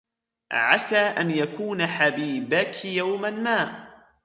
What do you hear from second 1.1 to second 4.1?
يَكُونَ حَبِيبَك يَوْمًا مَا